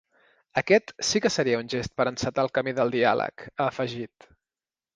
[0.61, 4.31] Aquest sí que seria un gest per encetar el camí del diàleg, ha afegit.